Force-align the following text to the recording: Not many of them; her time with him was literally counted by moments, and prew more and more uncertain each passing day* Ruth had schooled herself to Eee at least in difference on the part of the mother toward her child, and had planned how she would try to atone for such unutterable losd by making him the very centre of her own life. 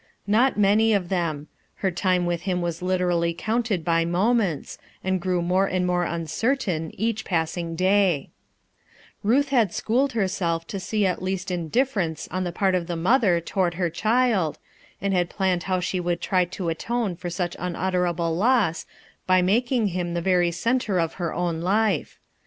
Not 0.25 0.57
many 0.57 0.93
of 0.93 1.09
them; 1.09 1.45
her 1.75 1.91
time 1.91 2.25
with 2.25 2.41
him 2.49 2.59
was 2.59 2.81
literally 2.81 3.35
counted 3.35 3.85
by 3.85 4.03
moments, 4.03 4.79
and 5.03 5.21
prew 5.21 5.43
more 5.43 5.67
and 5.67 5.85
more 5.85 6.05
uncertain 6.05 6.89
each 6.99 7.23
passing 7.23 7.75
day* 7.75 8.31
Ruth 9.21 9.49
had 9.49 9.71
schooled 9.71 10.13
herself 10.13 10.65
to 10.69 10.77
Eee 10.79 11.05
at 11.05 11.21
least 11.21 11.51
in 11.51 11.69
difference 11.69 12.27
on 12.31 12.43
the 12.45 12.51
part 12.51 12.73
of 12.73 12.87
the 12.87 12.95
mother 12.95 13.39
toward 13.39 13.75
her 13.75 13.91
child, 13.91 14.57
and 14.99 15.13
had 15.13 15.29
planned 15.29 15.65
how 15.69 15.79
she 15.79 15.99
would 15.99 16.19
try 16.19 16.45
to 16.45 16.69
atone 16.69 17.15
for 17.15 17.29
such 17.29 17.55
unutterable 17.59 18.35
losd 18.35 18.87
by 19.27 19.43
making 19.43 19.89
him 19.89 20.15
the 20.15 20.19
very 20.19 20.49
centre 20.49 20.99
of 20.99 21.13
her 21.21 21.31
own 21.31 21.61
life. 21.61 22.17